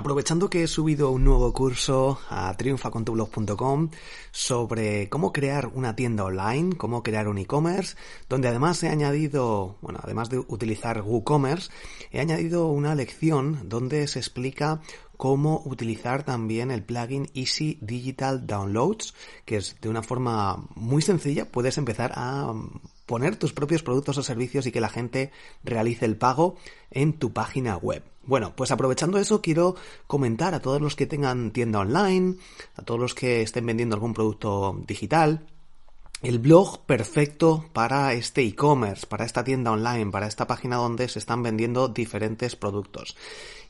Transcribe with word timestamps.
Aprovechando 0.00 0.48
que 0.48 0.62
he 0.62 0.66
subido 0.66 1.10
un 1.10 1.24
nuevo 1.24 1.52
curso 1.52 2.18
a 2.30 2.56
triunfacontublog.com 2.56 3.90
sobre 4.30 5.10
cómo 5.10 5.30
crear 5.30 5.66
una 5.74 5.94
tienda 5.94 6.24
online, 6.24 6.74
cómo 6.76 7.02
crear 7.02 7.28
un 7.28 7.36
e-commerce, 7.36 7.98
donde 8.26 8.48
además 8.48 8.82
he 8.82 8.88
añadido, 8.88 9.76
bueno, 9.82 10.00
además 10.02 10.30
de 10.30 10.38
utilizar 10.38 11.02
WooCommerce, 11.02 11.70
he 12.12 12.20
añadido 12.20 12.68
una 12.68 12.94
lección 12.94 13.68
donde 13.68 14.08
se 14.08 14.20
explica 14.20 14.80
cómo 15.18 15.60
utilizar 15.66 16.22
también 16.22 16.70
el 16.70 16.82
plugin 16.82 17.28
Easy 17.34 17.76
Digital 17.82 18.46
Downloads, 18.46 19.12
que 19.44 19.58
es 19.58 19.76
de 19.82 19.90
una 19.90 20.02
forma 20.02 20.66
muy 20.76 21.02
sencilla, 21.02 21.52
puedes 21.52 21.76
empezar 21.76 22.12
a 22.14 22.54
poner 23.04 23.36
tus 23.36 23.52
propios 23.52 23.82
productos 23.82 24.16
o 24.16 24.22
servicios 24.22 24.66
y 24.66 24.72
que 24.72 24.80
la 24.80 24.88
gente 24.88 25.30
realice 25.62 26.06
el 26.06 26.16
pago 26.16 26.56
en 26.90 27.18
tu 27.18 27.34
página 27.34 27.76
web. 27.76 28.02
Bueno, 28.30 28.52
pues 28.54 28.70
aprovechando 28.70 29.18
eso 29.18 29.42
quiero 29.42 29.74
comentar 30.06 30.54
a 30.54 30.60
todos 30.60 30.80
los 30.80 30.94
que 30.94 31.04
tengan 31.04 31.50
tienda 31.50 31.80
online, 31.80 32.36
a 32.76 32.82
todos 32.82 33.00
los 33.00 33.12
que 33.12 33.42
estén 33.42 33.66
vendiendo 33.66 33.96
algún 33.96 34.14
producto 34.14 34.80
digital, 34.86 35.48
el 36.22 36.38
blog 36.38 36.86
perfecto 36.86 37.64
para 37.72 38.12
este 38.12 38.42
e-commerce, 38.42 39.04
para 39.08 39.24
esta 39.24 39.42
tienda 39.42 39.72
online, 39.72 40.12
para 40.12 40.28
esta 40.28 40.46
página 40.46 40.76
donde 40.76 41.08
se 41.08 41.18
están 41.18 41.42
vendiendo 41.42 41.88
diferentes 41.88 42.54
productos. 42.54 43.16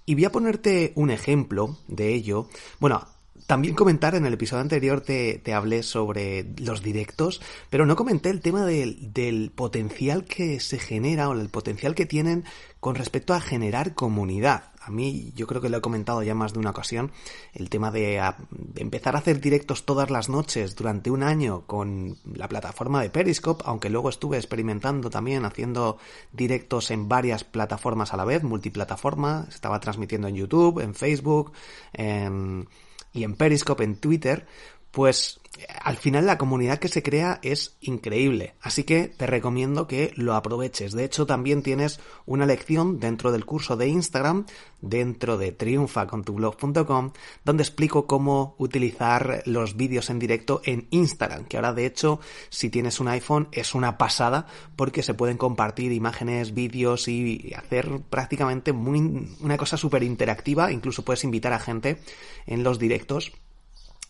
Y 0.04 0.14
voy 0.14 0.26
a 0.26 0.32
ponerte 0.32 0.92
un 0.94 1.08
ejemplo 1.08 1.78
de 1.88 2.12
ello. 2.12 2.46
Bueno, 2.80 3.08
también 3.46 3.74
comentar, 3.74 4.14
en 4.14 4.26
el 4.26 4.34
episodio 4.34 4.62
anterior 4.62 5.00
te, 5.00 5.42
hablé 5.52 5.82
sobre 5.82 6.46
los 6.58 6.82
directos, 6.82 7.40
pero 7.68 7.86
no 7.86 7.96
comenté 7.96 8.30
el 8.30 8.40
tema 8.40 8.64
del, 8.64 9.12
del, 9.12 9.50
potencial 9.50 10.24
que 10.24 10.60
se 10.60 10.78
genera 10.78 11.28
o 11.28 11.32
el 11.32 11.48
potencial 11.48 11.94
que 11.94 12.06
tienen 12.06 12.44
con 12.80 12.94
respecto 12.94 13.34
a 13.34 13.40
generar 13.40 13.94
comunidad. 13.94 14.64
A 14.80 14.90
mí, 14.90 15.32
yo 15.36 15.46
creo 15.46 15.60
que 15.60 15.68
lo 15.68 15.76
he 15.76 15.80
comentado 15.82 16.22
ya 16.22 16.34
más 16.34 16.54
de 16.54 16.58
una 16.58 16.70
ocasión, 16.70 17.12
el 17.52 17.68
tema 17.68 17.90
de, 17.90 18.22
de 18.50 18.82
empezar 18.82 19.14
a 19.14 19.18
hacer 19.18 19.40
directos 19.40 19.84
todas 19.84 20.10
las 20.10 20.28
noches 20.28 20.74
durante 20.74 21.10
un 21.10 21.22
año 21.22 21.64
con 21.66 22.16
la 22.24 22.48
plataforma 22.48 23.02
de 23.02 23.10
Periscope, 23.10 23.62
aunque 23.66 23.90
luego 23.90 24.08
estuve 24.08 24.38
experimentando 24.38 25.10
también 25.10 25.44
haciendo 25.44 25.98
directos 26.32 26.90
en 26.90 27.08
varias 27.08 27.44
plataformas 27.44 28.14
a 28.14 28.16
la 28.16 28.24
vez, 28.24 28.42
multiplataforma, 28.42 29.46
estaba 29.50 29.80
transmitiendo 29.80 30.28
en 30.28 30.36
YouTube, 30.36 30.80
en 30.80 30.94
Facebook, 30.94 31.52
en 31.92 32.66
y 33.12 33.24
en 33.24 33.34
Periscope, 33.34 33.84
en 33.84 33.96
Twitter, 33.96 34.46
pues 34.90 35.40
al 35.82 35.96
final 35.96 36.26
la 36.26 36.38
comunidad 36.38 36.78
que 36.78 36.88
se 36.88 37.02
crea 37.02 37.38
es 37.42 37.76
increíble. 37.80 38.54
Así 38.62 38.84
que 38.84 39.08
te 39.08 39.26
recomiendo 39.26 39.86
que 39.86 40.12
lo 40.16 40.34
aproveches. 40.34 40.92
De 40.92 41.04
hecho, 41.04 41.26
también 41.26 41.62
tienes 41.62 42.00
una 42.24 42.46
lección 42.46 42.98
dentro 42.98 43.30
del 43.32 43.44
curso 43.44 43.76
de 43.76 43.88
Instagram, 43.88 44.46
dentro 44.80 45.36
de 45.36 45.52
triunfacontublog.com, 45.52 47.12
donde 47.44 47.62
explico 47.62 48.06
cómo 48.06 48.54
utilizar 48.58 49.42
los 49.44 49.76
vídeos 49.76 50.08
en 50.08 50.18
directo 50.18 50.62
en 50.64 50.86
Instagram, 50.90 51.44
que 51.44 51.56
ahora 51.56 51.74
de 51.74 51.84
hecho, 51.84 52.20
si 52.48 52.70
tienes 52.70 53.00
un 53.00 53.08
iPhone, 53.08 53.48
es 53.52 53.74
una 53.74 53.98
pasada 53.98 54.46
porque 54.76 55.02
se 55.02 55.14
pueden 55.14 55.36
compartir 55.36 55.92
imágenes, 55.92 56.54
vídeos 56.54 57.08
y 57.08 57.52
hacer 57.54 58.00
prácticamente 58.08 58.72
una 58.72 59.56
cosa 59.58 59.76
súper 59.76 60.02
interactiva. 60.02 60.72
Incluso 60.72 61.04
puedes 61.04 61.24
invitar 61.24 61.52
a 61.52 61.58
gente 61.58 62.00
en 62.46 62.62
los 62.62 62.78
directos 62.78 63.32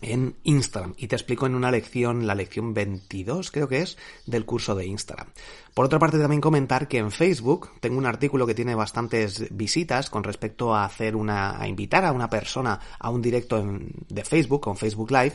en 0.01 0.37
Instagram 0.45 0.95
y 0.97 1.09
te 1.09 1.17
explico 1.17 1.47
en 1.47 1.55
una 1.55 1.71
lección, 1.71 2.27
la 2.27 2.35
lección 2.35 2.75
22 2.75 3.51
creo 3.51 3.69
que 3.69 3.83
es, 3.83 3.99
del 4.27 4.45
curso 4.45 4.75
de 4.75 4.87
Instagram. 4.87 5.29
Por 5.75 5.85
otra 5.85 5.99
parte 5.99 6.19
también 6.19 6.41
comentar 6.41 6.89
que 6.89 6.99
en 6.99 7.11
Facebook 7.11 7.71
tengo 7.81 7.99
un 7.99 8.07
artículo 8.07 8.47
que 8.47 8.55
tiene 8.55 8.75
bastantes 8.75 9.47
visitas 9.57 10.11
con 10.11 10.25
respecto 10.25 10.75
a 10.75 10.85
hacer 10.85 11.15
una, 11.15 11.61
a 11.61 11.69
invitar 11.69 12.05
a 12.05 12.13
una 12.13 12.29
persona 12.29 12.81
a 12.99 13.11
un 13.11 13.23
directo 13.23 13.65
de 14.09 14.25
Facebook, 14.25 14.61
con 14.61 14.77
Facebook 14.77 15.11
Live, 15.13 15.35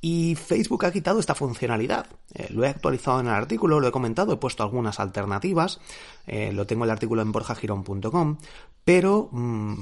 y 0.00 0.34
Facebook 0.34 0.84
ha 0.84 0.92
quitado 0.92 1.18
esta 1.18 1.34
funcionalidad. 1.34 2.06
Eh, 2.34 2.48
lo 2.50 2.64
he 2.64 2.68
actualizado 2.68 3.20
en 3.20 3.26
el 3.26 3.32
artículo, 3.32 3.80
lo 3.80 3.88
he 3.88 3.92
comentado, 3.92 4.32
he 4.32 4.36
puesto 4.36 4.62
algunas 4.62 5.00
alternativas. 5.00 5.80
Eh, 6.26 6.52
lo 6.52 6.66
tengo 6.66 6.84
el 6.84 6.90
artículo 6.90 7.22
en 7.22 7.32
borjagirón.com. 7.32 8.38
Pero, 8.86 9.28
mm, 9.32 9.74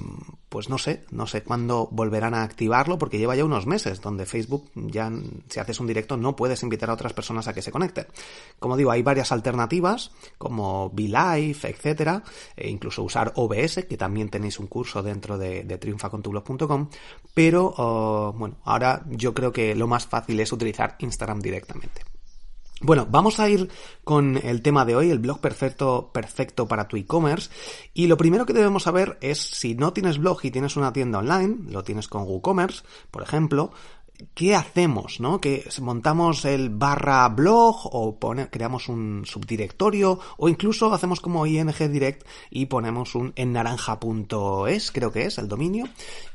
pues 0.48 0.70
no 0.70 0.78
sé, 0.78 1.04
no 1.10 1.26
sé 1.26 1.42
cuándo 1.42 1.88
volverán 1.92 2.32
a 2.32 2.42
activarlo 2.42 2.96
porque 2.96 3.18
lleva 3.18 3.36
ya 3.36 3.44
unos 3.44 3.66
meses 3.66 4.00
donde 4.00 4.24
Facebook 4.24 4.70
ya, 4.74 5.12
si 5.50 5.60
haces 5.60 5.78
un 5.78 5.86
directo, 5.86 6.16
no 6.16 6.36
puedes 6.36 6.62
invitar 6.62 6.88
a 6.88 6.94
otras 6.94 7.12
personas 7.12 7.46
a 7.46 7.52
que 7.52 7.60
se 7.60 7.70
conecten. 7.70 8.06
Como 8.58 8.78
digo, 8.78 8.90
hay 8.90 9.02
varias 9.02 9.30
alternativas 9.30 10.10
como 10.38 10.88
BeLive, 10.88 11.58
etcétera, 11.64 12.22
e 12.56 12.70
incluso 12.70 13.02
usar 13.02 13.34
OBS, 13.36 13.84
que 13.86 13.98
también 13.98 14.30
tenéis 14.30 14.58
un 14.58 14.68
curso 14.68 15.02
dentro 15.02 15.36
de, 15.36 15.64
de 15.64 15.76
triunfacontublog.com. 15.76 16.88
Pero, 17.34 17.74
oh, 17.76 18.32
bueno, 18.32 18.56
ahora 18.64 19.04
yo 19.10 19.34
creo 19.34 19.52
que 19.52 19.74
lo 19.74 19.86
más 19.86 20.03
fácil 20.06 20.40
es 20.40 20.52
utilizar 20.52 20.96
Instagram 20.98 21.40
directamente. 21.40 22.02
Bueno, 22.80 23.06
vamos 23.08 23.40
a 23.40 23.48
ir 23.48 23.70
con 24.02 24.36
el 24.36 24.60
tema 24.60 24.84
de 24.84 24.96
hoy, 24.96 25.10
el 25.10 25.18
blog 25.18 25.40
perfecto, 25.40 26.10
perfecto 26.12 26.68
para 26.68 26.86
tu 26.86 26.96
e-commerce. 26.96 27.48
Y 27.94 28.08
lo 28.08 28.16
primero 28.16 28.44
que 28.44 28.52
debemos 28.52 28.82
saber 28.82 29.16
es 29.20 29.38
si 29.38 29.74
no 29.74 29.92
tienes 29.92 30.18
blog 30.18 30.40
y 30.42 30.50
tienes 30.50 30.76
una 30.76 30.92
tienda 30.92 31.20
online, 31.20 31.70
lo 31.70 31.84
tienes 31.84 32.08
con 32.08 32.24
WooCommerce, 32.24 32.82
por 33.10 33.22
ejemplo, 33.22 33.72
¿qué 34.34 34.54
hacemos? 34.54 35.20
¿No? 35.20 35.40
Que 35.40 35.68
montamos 35.80 36.44
el 36.44 36.70
barra 36.70 37.28
blog 37.28 37.76
o 37.92 38.18
creamos 38.50 38.88
un 38.88 39.22
subdirectorio 39.26 40.20
o 40.36 40.48
incluso 40.48 40.92
hacemos 40.92 41.20
como 41.20 41.46
ING 41.46 41.72
Direct 41.90 42.26
y 42.50 42.66
ponemos 42.66 43.14
un 43.14 43.32
en 43.36 43.52
naranja.es, 43.52 44.92
creo 44.92 45.12
que 45.12 45.26
es 45.26 45.38
el 45.38 45.48
dominio, 45.48 45.88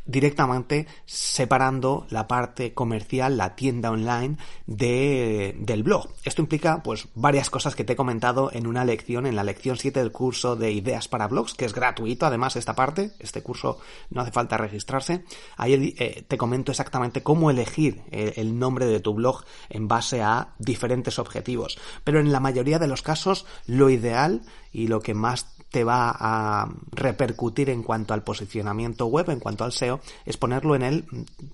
directamente 0.06 0.88
separando 1.06 2.06
la 2.10 2.28
parte 2.28 2.74
comercial, 2.74 3.38
la 3.38 3.56
tienda 3.56 3.92
online 3.92 4.38
de, 4.66 5.56
del 5.60 5.84
blog. 5.84 6.10
Esto 6.24 6.42
implica 6.42 6.84
pues 6.84 7.08
varias 7.16 7.50
cosas 7.50 7.76
que 7.76 7.84
te 7.84 7.94
he 7.94 7.96
comentado 7.96 8.52
en 8.52 8.68
una 8.68 8.86
lección, 8.86 9.26
en 9.26 9.36
la 9.36 9.44
lección 9.44 9.78
7 9.78 10.00
del 10.00 10.12
curso 10.12 10.56
de 10.56 10.72
ideas 10.72 11.08
para 11.08 11.28
blogs, 11.28 11.54
que 11.54 11.66
es 11.66 11.74
gratuito 11.74 12.26
además 12.26 12.56
esta 12.56 12.76
parte, 12.76 13.12
este 13.20 13.42
curso 13.42 13.80
no 14.10 14.22
hace 14.22 14.32
falta 14.32 14.58
registrarse. 14.58 15.24
Ahí 15.58 15.96
eh, 15.98 16.24
te 16.28 16.38
comento 16.38 16.72
exactamente 16.72 17.24
cómo 17.24 17.50
elegir 17.50 17.69
el, 18.12 18.60
nombre 18.60 18.86
de 18.86 19.00
tu 19.00 19.14
blog 19.14 19.44
en 19.70 19.88
base 19.88 20.22
a 20.22 20.54
diferentes 20.60 21.20
objetivos. 21.20 21.78
Pero 22.04 22.20
en 22.20 22.32
la 22.32 22.40
mayoría 22.40 22.80
de 22.80 22.88
los 22.88 23.02
casos 23.02 23.46
lo 23.66 23.90
ideal 23.90 24.42
y 24.72 24.88
lo 24.88 25.02
que 25.02 25.14
más 25.14 25.56
te 25.72 25.84
va 25.84 26.16
a 26.18 26.70
repercutir 26.92 27.70
en 27.70 27.84
cuanto 27.84 28.14
al 28.14 28.24
posicionamiento 28.24 29.06
web, 29.06 29.30
en 29.30 29.40
cuanto 29.40 29.64
al 29.64 29.72
SEO, 29.72 30.00
es 30.26 30.38
ponerlo 30.38 30.76
en 30.76 30.84
el 30.84 31.06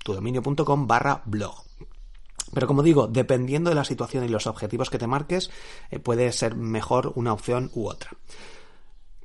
tudominio.com 0.03 0.87
barra 0.87 1.21
blog. 1.25 1.63
Pero 2.53 2.67
como 2.67 2.83
digo, 2.83 3.07
dependiendo 3.07 3.69
de 3.69 3.75
la 3.75 3.83
situación 3.83 4.23
y 4.23 4.29
los 4.29 4.47
objetivos 4.47 4.89
que 4.89 4.99
te 4.99 5.07
marques, 5.07 5.51
eh, 5.91 5.99
puede 5.99 6.31
ser 6.31 6.55
mejor 6.55 7.11
una 7.15 7.33
opción 7.33 7.69
u 7.73 7.89
otra. 7.89 8.11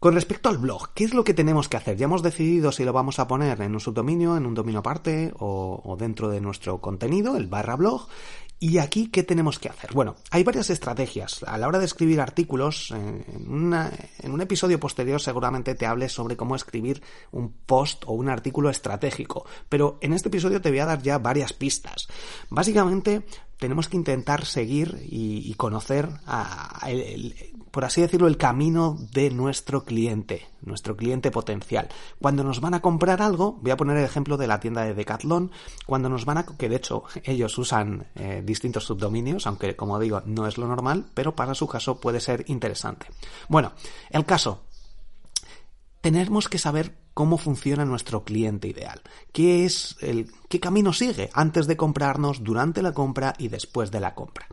Con 0.00 0.14
respecto 0.14 0.48
al 0.48 0.56
blog, 0.56 0.94
¿qué 0.94 1.04
es 1.04 1.12
lo 1.12 1.24
que 1.24 1.34
tenemos 1.34 1.68
que 1.68 1.76
hacer? 1.76 1.98
Ya 1.98 2.06
hemos 2.06 2.22
decidido 2.22 2.72
si 2.72 2.84
lo 2.84 2.92
vamos 2.94 3.18
a 3.18 3.28
poner 3.28 3.60
en 3.60 3.74
un 3.74 3.80
subdominio, 3.80 4.34
en 4.34 4.46
un 4.46 4.54
dominio 4.54 4.80
aparte 4.80 5.30
o, 5.38 5.94
dentro 5.98 6.30
de 6.30 6.40
nuestro 6.40 6.80
contenido, 6.80 7.36
el 7.36 7.48
barra 7.48 7.76
blog, 7.76 8.08
¿Y 8.62 8.76
aquí 8.76 9.06
qué 9.06 9.22
tenemos 9.22 9.58
que 9.58 9.70
hacer? 9.70 9.90
Bueno, 9.94 10.16
hay 10.30 10.44
varias 10.44 10.68
estrategias. 10.68 11.42
A 11.44 11.56
la 11.56 11.66
hora 11.66 11.78
de 11.78 11.86
escribir 11.86 12.20
artículos, 12.20 12.90
en, 12.90 13.24
un 13.54 14.40
episodio 14.42 14.78
posterior 14.78 15.18
seguramente 15.18 15.74
te 15.74 15.86
hable 15.86 16.10
sobre 16.10 16.36
cómo 16.36 16.54
escribir 16.54 17.02
un 17.32 17.54
post 17.64 18.04
o 18.06 18.12
un 18.12 18.28
artículo 18.28 18.68
estratégico, 18.68 19.46
pero 19.70 19.96
en 20.02 20.12
este 20.12 20.28
episodio 20.28 20.60
te 20.60 20.68
voy 20.68 20.80
a 20.80 20.84
dar 20.84 21.00
ya 21.00 21.16
varias 21.16 21.54
pistas. 21.54 22.06
Básicamente, 22.50 23.22
tenemos 23.58 23.88
que 23.88 23.96
intentar 23.96 24.44
seguir 24.44 25.06
y, 25.08 25.54
conocer, 25.54 26.10
a, 26.26 26.86
el, 26.86 27.34
por 27.70 27.84
así 27.84 28.00
decirlo, 28.00 28.26
el 28.26 28.36
camino 28.36 28.96
de 29.12 29.30
nuestro 29.30 29.84
cliente, 29.84 30.48
nuestro 30.62 30.96
cliente 30.96 31.30
potencial. 31.30 31.88
Cuando 32.20 32.44
nos 32.44 32.60
van 32.60 32.74
a 32.74 32.82
comprar 32.82 33.22
algo, 33.22 33.58
voy 33.60 33.70
a 33.70 33.76
poner 33.76 33.96
el 33.96 34.04
ejemplo 34.04 34.36
de 34.36 34.46
la 34.46 34.60
tienda 34.60 34.82
de 34.82 34.94
Decathlon, 34.94 35.50
cuando 35.86 36.08
nos 36.08 36.24
van 36.24 36.38
a, 36.38 36.46
que 36.46 36.68
de 36.68 36.76
hecho 36.76 37.04
ellos 37.24 37.56
usan 37.58 38.06
eh, 38.16 38.42
distintos 38.44 38.84
subdominios, 38.84 39.46
aunque 39.46 39.76
como 39.76 39.98
digo 39.98 40.22
no 40.26 40.46
es 40.46 40.58
lo 40.58 40.66
normal, 40.66 41.06
pero 41.14 41.34
para 41.34 41.54
su 41.54 41.66
caso 41.66 42.00
puede 42.00 42.20
ser 42.20 42.44
interesante. 42.48 43.06
Bueno, 43.48 43.72
el 44.10 44.24
caso, 44.24 44.62
tenemos 46.00 46.48
que 46.48 46.58
saber 46.58 46.96
cómo 47.14 47.38
funciona 47.38 47.84
nuestro 47.84 48.24
cliente 48.24 48.68
ideal. 48.68 49.02
¿Qué 49.32 49.64
es 49.64 49.96
el, 50.00 50.30
qué 50.48 50.60
camino 50.60 50.92
sigue 50.92 51.30
antes 51.34 51.66
de 51.66 51.76
comprarnos, 51.76 52.42
durante 52.42 52.82
la 52.82 52.92
compra 52.92 53.34
y 53.38 53.48
después 53.48 53.90
de 53.90 54.00
la 54.00 54.14
compra? 54.14 54.46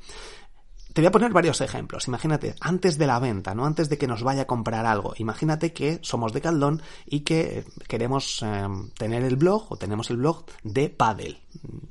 Te 0.97 1.01
voy 1.01 1.09
a 1.09 1.11
poner 1.11 1.31
varios 1.31 1.61
ejemplos. 1.61 2.07
Imagínate, 2.07 2.55
antes 2.59 2.97
de 2.97 3.05
la 3.05 3.19
venta, 3.19 3.53
no 3.53 3.67
antes 3.67 3.87
de 3.87 3.99
que 3.99 4.07
nos 4.07 4.23
vaya 4.23 4.41
a 4.41 4.47
comprar 4.47 4.87
algo. 4.87 5.13
Imagínate 5.17 5.71
que 5.71 5.99
somos 6.01 6.33
de 6.33 6.41
Caldón 6.41 6.81
y 7.05 7.19
que 7.19 7.65
queremos 7.87 8.41
em, 8.41 8.89
tener 8.97 9.23
el 9.23 9.35
blog 9.35 9.71
o 9.71 9.77
tenemos 9.77 10.09
el 10.09 10.17
blog 10.17 10.45
de 10.63 10.89
paddle. 10.89 11.39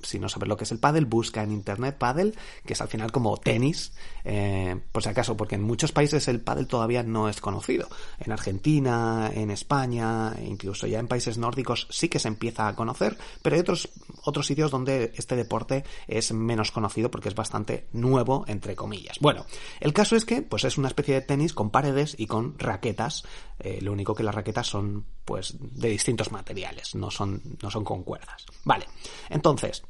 Si 0.06 0.18
no 0.18 0.28
sabes 0.28 0.48
lo 0.48 0.56
que 0.56 0.64
es 0.64 0.72
el 0.72 0.78
paddle, 0.78 1.04
busca 1.04 1.42
en 1.42 1.52
internet 1.52 1.96
paddle, 1.98 2.32
que 2.64 2.72
es 2.72 2.80
al 2.80 2.88
final 2.88 3.12
como 3.12 3.36
tenis, 3.36 3.92
eh, 4.24 4.80
por 4.92 5.02
si 5.02 5.08
acaso, 5.08 5.36
porque 5.36 5.56
en 5.56 5.62
muchos 5.62 5.92
países 5.92 6.28
el 6.28 6.40
paddle 6.40 6.66
todavía 6.66 7.02
no 7.02 7.28
es 7.28 7.40
conocido. 7.40 7.88
En 8.18 8.32
Argentina, 8.32 9.30
en 9.34 9.50
España, 9.50 10.34
incluso 10.44 10.86
ya 10.86 10.98
en 10.98 11.08
países 11.08 11.38
nórdicos 11.38 11.86
sí 11.90 12.08
que 12.08 12.18
se 12.18 12.28
empieza 12.28 12.68
a 12.68 12.74
conocer, 12.74 13.16
pero 13.42 13.54
hay 13.54 13.60
otros, 13.60 13.88
otros 14.24 14.46
sitios 14.46 14.70
donde 14.70 15.12
este 15.16 15.36
deporte 15.36 15.84
es 16.06 16.32
menos 16.32 16.70
conocido 16.70 17.10
porque 17.10 17.28
es 17.28 17.34
bastante 17.34 17.88
nuevo, 17.92 18.44
entre 18.46 18.76
comillas. 18.76 19.18
Bueno, 19.20 19.46
el 19.80 19.92
caso 19.92 20.16
es 20.16 20.24
que 20.24 20.42
pues 20.42 20.64
es 20.64 20.78
una 20.78 20.88
especie 20.88 21.14
de 21.14 21.20
tenis 21.20 21.52
con 21.52 21.70
paredes 21.70 22.14
y 22.18 22.26
con 22.26 22.58
raquetas. 22.58 23.24
Eh, 23.58 23.80
lo 23.80 23.92
único 23.92 24.14
que 24.14 24.22
las 24.22 24.34
raquetas 24.34 24.66
son 24.66 25.06
pues 25.24 25.56
de 25.58 25.88
distintos 25.88 26.30
materiales, 26.30 26.94
no 26.94 27.10
son, 27.10 27.42
no 27.62 27.70
son 27.70 27.84
con 27.84 28.02
cuerdas. 28.02 28.46
Vale, 28.64 28.86
entonces, 29.28 29.82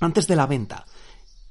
antes 0.00 0.26
de 0.26 0.36
la 0.36 0.46
venta, 0.46 0.86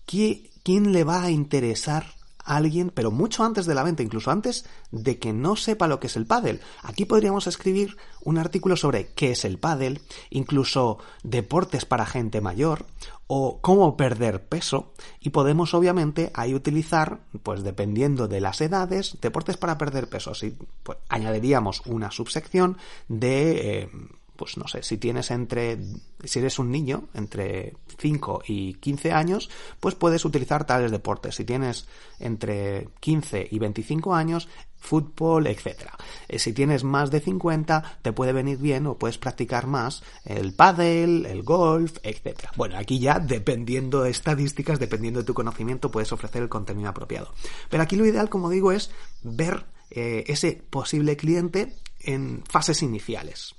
¿quién 0.06 0.92
le 0.92 1.03
va 1.03 1.24
a 1.24 1.31
interesar 1.31 2.15
alguien, 2.45 2.92
pero 2.94 3.12
mucho 3.12 3.44
antes 3.44 3.65
de 3.65 3.75
la 3.75 3.83
venta, 3.83 4.03
incluso 4.03 4.31
antes 4.31 4.65
de 4.92 5.18
que 5.18 5.33
no 5.33 5.56
sepa 5.56 5.88
lo 5.88 6.00
que 6.00 6.07
es 6.07 6.15
el 6.15 6.27
pádel. 6.27 6.62
Aquí 6.83 7.06
podríamos 7.06 7.47
escribir 7.47 7.97
un 8.24 8.38
artículo 8.38 8.77
sobre 8.77 9.07
qué 9.07 9.31
es 9.31 9.44
el 9.44 9.57
pádel, 9.57 10.01
incluso 10.30 11.00
deportes 11.24 11.86
para 11.86 12.06
gente 12.06 12.42
mayor 12.42 12.86
o 13.27 13.59
cómo 13.62 13.97
perder 13.97 14.47
peso 14.47 14.94
y 15.19 15.31
podemos 15.31 15.74
obviamente 15.74 16.31
ahí 16.36 16.53
utilizar, 16.53 17.21
pues 17.42 17.63
dependiendo 17.63 18.27
de 18.27 18.39
las 18.39 18.62
edades, 18.62 19.18
deportes 19.19 19.57
para 19.57 19.80
perder 19.80 20.07
peso. 20.07 20.31
Así 20.31 20.56
pues, 20.83 21.00
añadiríamos 21.09 21.81
una 21.88 22.12
subsección 22.12 22.77
de 23.07 23.81
eh, 23.81 23.89
pues 24.35 24.57
no 24.57 24.67
sé, 24.67 24.83
si 24.83 24.97
tienes 24.97 25.31
entre, 25.31 25.77
si 26.23 26.39
eres 26.39 26.59
un 26.59 26.71
niño 26.71 27.09
entre 27.13 27.73
5 27.97 28.43
y 28.47 28.75
15 28.75 29.11
años, 29.11 29.49
pues 29.79 29.95
puedes 29.95 30.25
utilizar 30.25 30.65
tales 30.65 30.91
deportes. 30.91 31.35
Si 31.35 31.45
tienes 31.45 31.87
entre 32.19 32.89
15 32.99 33.47
y 33.51 33.59
25 33.59 34.13
años, 34.13 34.47
fútbol, 34.85 35.47
etc. 35.47 35.89
Eh, 36.27 36.39
si 36.39 36.53
tienes 36.53 36.83
más 36.83 37.11
de 37.11 37.19
50, 37.19 37.99
te 38.01 38.13
puede 38.13 38.31
venir 38.31 38.57
bien 38.59 38.85
o 38.87 38.97
puedes 38.97 39.17
practicar 39.17 39.67
más 39.67 40.03
el 40.23 40.53
pádel, 40.53 41.25
el 41.25 41.43
golf, 41.43 41.97
etc. 42.03 42.49
Bueno, 42.55 42.77
aquí 42.77 42.99
ya 42.99 43.19
dependiendo 43.19 44.03
de 44.03 44.11
estadísticas, 44.11 44.79
dependiendo 44.79 45.19
de 45.19 45.25
tu 45.25 45.33
conocimiento, 45.33 45.91
puedes 45.91 46.11
ofrecer 46.11 46.43
el 46.43 46.49
contenido 46.49 46.89
apropiado. 46.89 47.33
Pero 47.69 47.83
aquí 47.83 47.95
lo 47.95 48.05
ideal, 48.05 48.29
como 48.29 48.49
digo, 48.49 48.71
es 48.71 48.91
ver 49.23 49.65
eh, 49.89 50.23
ese 50.27 50.61
posible 50.69 51.17
cliente 51.17 51.73
en 51.99 52.43
fases 52.47 52.83
iniciales. 52.83 53.55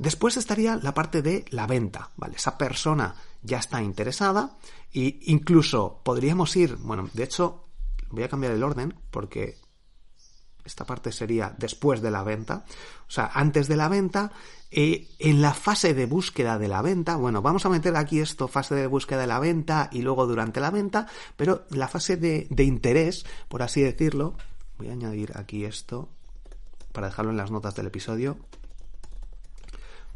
Después 0.00 0.38
estaría 0.38 0.76
la 0.76 0.94
parte 0.94 1.20
de 1.20 1.44
la 1.50 1.66
venta, 1.66 2.08
¿vale? 2.16 2.36
Esa 2.36 2.56
persona 2.56 3.14
ya 3.42 3.58
está 3.58 3.82
interesada 3.82 4.56
e 4.94 5.20
incluso 5.26 6.00
podríamos 6.02 6.56
ir, 6.56 6.76
bueno, 6.76 7.10
de 7.12 7.24
hecho 7.24 7.66
voy 8.08 8.22
a 8.22 8.28
cambiar 8.30 8.54
el 8.54 8.62
orden 8.62 8.94
porque 9.10 9.58
esta 10.64 10.86
parte 10.86 11.12
sería 11.12 11.54
después 11.58 12.00
de 12.00 12.10
la 12.10 12.22
venta, 12.22 12.64
o 13.08 13.10
sea, 13.10 13.30
antes 13.34 13.68
de 13.68 13.76
la 13.76 13.90
venta, 13.90 14.32
eh, 14.70 15.06
en 15.18 15.42
la 15.42 15.52
fase 15.52 15.92
de 15.92 16.06
búsqueda 16.06 16.58
de 16.58 16.68
la 16.68 16.80
venta, 16.80 17.16
bueno, 17.16 17.42
vamos 17.42 17.66
a 17.66 17.68
meter 17.68 17.94
aquí 17.94 18.20
esto, 18.20 18.48
fase 18.48 18.74
de 18.74 18.86
búsqueda 18.86 19.20
de 19.20 19.26
la 19.26 19.38
venta 19.38 19.90
y 19.92 20.00
luego 20.00 20.26
durante 20.26 20.60
la 20.60 20.70
venta, 20.70 21.08
pero 21.36 21.66
la 21.68 21.88
fase 21.88 22.16
de, 22.16 22.46
de 22.48 22.64
interés, 22.64 23.26
por 23.48 23.62
así 23.62 23.82
decirlo, 23.82 24.34
voy 24.78 24.88
a 24.88 24.92
añadir 24.92 25.32
aquí 25.36 25.66
esto 25.66 26.08
para 26.92 27.08
dejarlo 27.08 27.32
en 27.32 27.36
las 27.36 27.50
notas 27.50 27.74
del 27.74 27.88
episodio, 27.88 28.38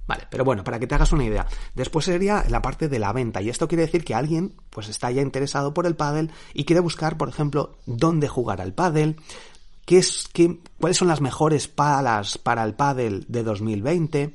Vale, 0.07 0.27
pero 0.31 0.45
bueno, 0.45 0.65
para 0.65 0.79
que 0.79 0.87
te 0.87 0.95
hagas 0.95 1.13
una 1.13 1.25
idea. 1.25 1.47
Después 1.75 2.05
sería 2.05 2.45
la 2.49 2.61
parte 2.61 2.89
de 2.89 2.99
la 2.99 3.13
venta. 3.13 3.41
Y 3.41 3.49
esto 3.49 3.69
quiere 3.69 3.87
decir 3.87 4.05
que 4.05 4.15
alguien 4.15 4.55
pues 4.71 4.89
está 4.89 5.11
ya 5.11 5.23
interesado 5.23 5.73
por 5.73 5.87
el 5.87 5.97
pádel 5.97 6.31
y 6.53 6.65
quiere 6.65 6.81
buscar, 6.81 7.17
por 7.17 7.29
ejemplo, 7.29 7.79
dónde 7.87 8.29
jugar 8.29 8.61
al 8.61 8.75
pádel, 8.75 9.17
qué 9.87 9.99
es, 9.99 10.29
qué, 10.33 10.59
cuáles 10.85 10.99
son 10.99 11.09
las 11.09 11.23
mejores 11.23 11.67
palas 11.67 12.37
para 12.37 12.63
el 12.63 12.75
pádel 12.75 13.25
de 13.27 13.43
2020 13.43 14.35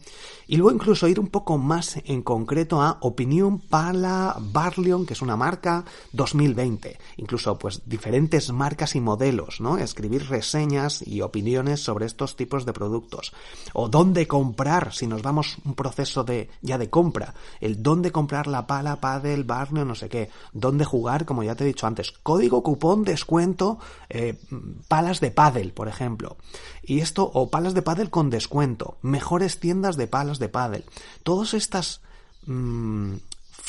y 0.50 0.58
luego 0.58 0.72
incluso 0.72 1.08
ir 1.08 1.20
un 1.20 1.28
poco 1.28 1.60
más 1.60 2.00
en 2.06 2.24
concreto 2.24 2.82
a 2.82 2.98
Opinión 3.02 3.60
Pala 3.60 4.36
Barleon, 4.40 5.06
que 5.06 5.14
es 5.14 5.22
una 5.22 5.38
marca 5.38 5.86
2020. 6.14 6.98
Incluso 7.18 7.60
pues 7.60 7.84
diferentes 7.86 8.52
marcas 8.52 8.96
y 8.96 9.00
modelos, 9.00 9.62
¿no? 9.62 9.78
Escribir 9.78 10.28
reseñas 10.28 11.06
y 11.06 11.22
opiniones 11.22 11.82
sobre 11.82 12.08
estos 12.08 12.36
tipos 12.36 12.66
de 12.66 12.74
productos. 12.74 13.32
O 13.74 13.90
dónde 13.90 14.28
comprar, 14.28 14.92
si 14.92 15.06
nos 15.06 15.22
vamos 15.22 15.58
un 15.66 15.76
proceso 15.76 16.24
de 16.24 16.50
ya 16.64 16.80
de 16.80 16.90
compra. 16.90 17.36
El 17.62 17.84
dónde 17.84 18.12
comprar 18.12 18.48
la 18.48 18.66
pala, 18.66 19.00
paddle, 19.00 19.44
Barleon, 19.44 19.88
no 19.88 19.94
sé 19.94 20.10
qué. 20.10 20.32
Dónde 20.52 20.84
jugar, 20.84 21.28
como 21.28 21.44
ya 21.44 21.54
te 21.54 21.64
he 21.64 21.68
dicho 21.68 21.86
antes. 21.86 22.12
Código, 22.24 22.64
cupón, 22.64 23.04
descuento, 23.04 23.78
eh, 24.10 24.40
palas 24.88 25.20
de 25.20 25.30
paddle, 25.30 25.74
por 25.74 25.88
ejemplo. 25.88 26.38
Y 26.84 27.00
esto, 27.00 27.30
o 27.34 27.50
palas 27.50 27.74
de 27.74 27.82
pádel 27.82 28.10
con 28.10 28.30
descuento, 28.30 28.98
mejores 29.02 29.60
tiendas 29.60 29.98
de 29.98 30.08
palas 30.08 30.40
de 30.40 30.50
pádel. 30.50 30.86
Todas 31.24 31.54
estas 31.54 32.02
mm, 32.46 33.16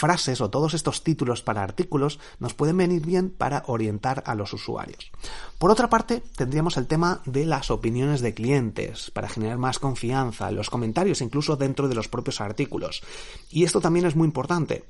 frases 0.01 0.41
o 0.41 0.49
todos 0.49 0.73
estos 0.73 1.05
títulos 1.05 1.43
para 1.43 1.63
artículos 1.63 2.19
nos 2.39 2.55
pueden 2.55 2.79
venir 2.79 3.05
bien 3.05 3.29
para 3.29 3.65
orientar 3.67 4.23
a 4.25 4.35
los 4.35 4.55
usuarios. 4.55 5.11
Por 5.59 5.71
otra 5.71 5.91
parte, 5.91 6.23
tendríamos 6.37 6.79
el 6.79 6.87
tema 6.87 7.21
de 7.27 7.45
las 7.45 7.71
opiniones 7.71 8.23
de 8.23 8.33
clientes, 8.33 9.11
para 9.11 9.29
generar 9.29 9.59
más 9.59 9.79
confianza, 9.79 10.51
los 10.53 10.71
comentarios 10.71 11.21
incluso 11.21 11.57
dentro 11.57 11.89
de 11.89 11.95
los 11.95 12.09
propios 12.09 12.41
artículos. 12.41 13.03
Y 13.51 13.65
esto 13.65 13.81
también 13.81 14.07
es 14.07 14.17
muy 14.17 14.25
importante 14.25 14.85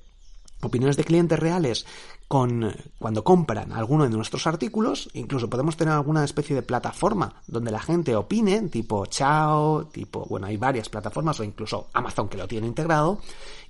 opiniones 0.62 0.96
de 0.96 1.04
clientes 1.04 1.38
reales 1.38 1.86
con 2.28 2.72
cuando 2.98 3.24
compran 3.24 3.72
alguno 3.72 4.04
de 4.04 4.10
nuestros 4.10 4.46
artículos, 4.46 5.08
incluso 5.14 5.50
podemos 5.50 5.76
tener 5.76 5.94
alguna 5.94 6.24
especie 6.24 6.54
de 6.54 6.62
plataforma 6.62 7.42
donde 7.48 7.72
la 7.72 7.80
gente 7.80 8.14
opine, 8.14 8.68
tipo 8.68 9.06
Chao, 9.06 9.86
tipo, 9.86 10.24
bueno, 10.26 10.46
hay 10.46 10.56
varias 10.56 10.88
plataformas 10.88 11.40
o 11.40 11.44
incluso 11.44 11.88
Amazon 11.92 12.28
que 12.28 12.38
lo 12.38 12.46
tiene 12.46 12.68
integrado 12.68 13.18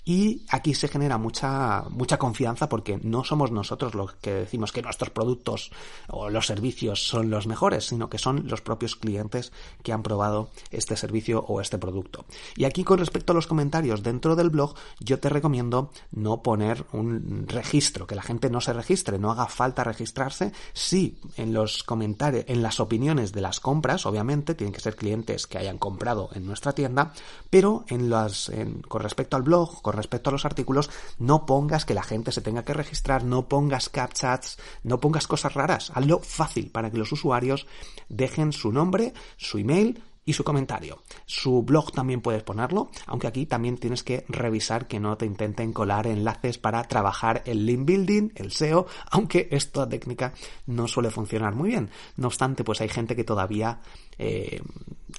y 0.04 0.42
aquí 0.48 0.74
se 0.74 0.88
genera 0.88 1.18
mucha, 1.18 1.84
mucha 1.90 2.18
confianza 2.18 2.68
porque 2.68 2.98
no 3.02 3.22
somos 3.22 3.50
nosotros 3.50 3.94
los 3.94 4.14
que 4.14 4.32
decimos 4.32 4.72
que 4.72 4.82
nuestros 4.82 5.10
productos 5.10 5.70
o 6.08 6.30
los 6.30 6.46
servicios 6.46 7.06
son 7.06 7.30
los 7.30 7.46
mejores, 7.46 7.86
sino 7.86 8.08
que 8.08 8.18
son 8.18 8.48
los 8.48 8.60
propios 8.60 8.96
clientes 8.96 9.52
que 9.82 9.92
han 9.92 10.02
probado 10.02 10.50
este 10.70 10.96
servicio 10.96 11.44
o 11.46 11.60
este 11.60 11.78
producto. 11.78 12.24
Y 12.56 12.64
aquí 12.64 12.82
con 12.82 12.98
respecto 12.98 13.32
a 13.32 13.34
los 13.34 13.46
comentarios 13.46 14.02
dentro 14.02 14.36
del 14.36 14.50
blog, 14.50 14.74
yo 15.00 15.20
te 15.20 15.28
recomiendo 15.28 15.92
no 16.12 16.42
poner 16.42 16.79
un 16.92 17.46
registro, 17.46 18.06
que 18.06 18.14
la 18.14 18.22
gente 18.22 18.50
no 18.50 18.60
se 18.60 18.72
registre, 18.72 19.18
no 19.18 19.30
haga 19.30 19.46
falta 19.46 19.84
registrarse. 19.84 20.52
Sí, 20.72 21.18
en 21.36 21.52
los 21.52 21.82
comentarios, 21.82 22.44
en 22.48 22.62
las 22.62 22.80
opiniones 22.80 23.32
de 23.32 23.40
las 23.40 23.60
compras, 23.60 24.06
obviamente, 24.06 24.54
tienen 24.54 24.72
que 24.72 24.80
ser 24.80 24.96
clientes 24.96 25.46
que 25.46 25.58
hayan 25.58 25.78
comprado 25.78 26.30
en 26.34 26.46
nuestra 26.46 26.72
tienda, 26.72 27.12
pero 27.48 27.84
en 27.88 28.10
las, 28.10 28.50
con 28.88 29.02
respecto 29.02 29.36
al 29.36 29.42
blog, 29.42 29.82
con 29.82 29.94
respecto 29.94 30.30
a 30.30 30.32
los 30.32 30.44
artículos, 30.44 30.90
no 31.18 31.46
pongas 31.46 31.84
que 31.84 31.94
la 31.94 32.02
gente 32.02 32.32
se 32.32 32.40
tenga 32.40 32.64
que 32.64 32.74
registrar, 32.74 33.24
no 33.24 33.48
pongas 33.48 33.88
captchats, 33.88 34.58
no 34.82 35.00
pongas 35.00 35.26
cosas 35.26 35.54
raras. 35.54 35.92
Hazlo 35.94 36.20
fácil 36.20 36.70
para 36.70 36.90
que 36.90 36.98
los 36.98 37.12
usuarios 37.12 37.66
dejen 38.08 38.52
su 38.52 38.72
nombre, 38.72 39.12
su 39.36 39.58
email, 39.58 40.02
y 40.24 40.32
su 40.32 40.44
comentario. 40.44 41.02
Su 41.26 41.62
blog 41.62 41.92
también 41.92 42.20
puedes 42.20 42.42
ponerlo, 42.42 42.90
aunque 43.06 43.26
aquí 43.26 43.46
también 43.46 43.78
tienes 43.78 44.02
que 44.02 44.24
revisar 44.28 44.86
que 44.86 45.00
no 45.00 45.16
te 45.16 45.26
intenten 45.26 45.72
colar 45.72 46.06
enlaces 46.06 46.58
para 46.58 46.82
trabajar 46.84 47.42
el 47.46 47.66
link 47.66 47.84
building, 47.84 48.30
el 48.34 48.52
SEO, 48.52 48.86
aunque 49.10 49.48
esta 49.50 49.88
técnica 49.88 50.32
no 50.66 50.86
suele 50.86 51.10
funcionar 51.10 51.54
muy 51.54 51.70
bien. 51.70 51.90
No 52.16 52.28
obstante, 52.28 52.64
pues 52.64 52.80
hay 52.80 52.88
gente 52.88 53.16
que 53.16 53.24
todavía 53.24 53.80
eh, 54.18 54.60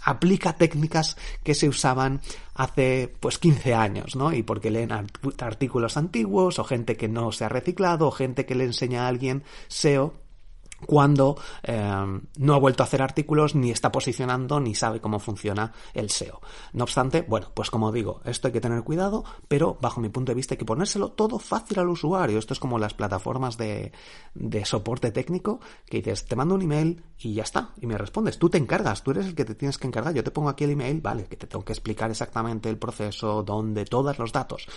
aplica 0.04 0.54
técnicas 0.54 1.18
que 1.44 1.56
se 1.56 1.68
usaban 1.68 2.22
hace 2.54 3.14
pues 3.20 3.40
15 3.40 3.74
años, 3.74 4.16
¿no? 4.16 4.32
Y 4.34 4.44
porque 4.44 4.72
leen 4.72 4.92
artículos 4.92 5.98
antiguos 5.98 6.60
o 6.60 6.64
gente 6.64 6.96
que 6.96 7.08
no 7.08 7.32
se 7.32 7.46
ha 7.46 7.50
reciclado 7.50 8.08
o 8.08 8.12
gente 8.12 8.46
que 8.46 8.56
le 8.56 8.66
enseña 8.66 9.06
a 9.06 9.08
alguien 9.08 9.44
SEO 9.68 10.21
cuando 10.86 11.38
eh, 11.64 12.20
no 12.38 12.54
ha 12.54 12.60
vuelto 12.60 12.84
a 12.84 12.86
hacer 12.86 13.02
artículos, 13.02 13.56
ni 13.56 13.72
está 13.72 13.92
posicionando, 13.92 14.60
ni 14.60 14.76
sabe 14.76 15.00
cómo 15.00 15.20
funciona 15.20 15.74
el 15.94 16.10
SEO. 16.10 16.42
No 16.74 16.84
obstante, 16.84 17.22
bueno, 17.28 17.52
pues 17.54 17.70
como 17.70 17.92
digo, 17.92 18.22
esto 18.26 18.48
hay 18.48 18.54
que 18.54 18.62
tener 18.62 18.84
cuidado, 18.84 19.24
pero 19.48 19.78
bajo 19.82 20.02
mi 20.02 20.10
punto 20.10 20.32
de 20.32 20.36
vista 20.36 20.54
hay 20.54 20.58
que 20.58 20.66
ponérselo 20.66 21.12
todo 21.12 21.40
fácil 21.40 21.80
al 21.80 21.90
usuario. 21.90 22.40
Esto 22.40 22.54
es 22.54 22.60
como 22.60 22.80
las 22.80 22.94
plataformas 22.94 23.58
de, 23.58 23.92
de 24.34 24.66
soporte 24.66 25.12
técnico 25.12 25.60
que 25.86 25.98
dices, 25.98 26.26
te 26.26 26.36
mando 26.36 26.56
un 26.56 26.62
email 26.62 27.04
y 27.18 27.34
ya 27.34 27.44
está, 27.44 27.74
y 27.80 27.88
me 27.88 27.98
respondes. 27.98 28.38
Tú 28.38 28.50
te 28.50 28.58
encargas, 28.58 29.04
tú 29.04 29.12
eres 29.12 29.26
el 29.26 29.36
que 29.36 29.46
te 29.46 29.56
tienes 29.56 29.78
que 29.78 29.88
encargar. 29.88 30.14
Yo 30.14 30.24
te 30.24 30.32
pongo 30.32 30.50
aquí 30.50 30.64
el 30.64 30.72
email, 30.72 31.02
vale, 31.02 31.26
que 31.26 31.38
te 31.38 31.48
tengo 31.48 31.64
que 31.64 31.74
explicar 31.74 32.10
exactamente 32.10 32.70
el 32.70 32.78
proceso, 32.78 33.44
dónde, 33.44 33.86
todos 33.86 34.18
los 34.20 34.32
datos 34.32 34.68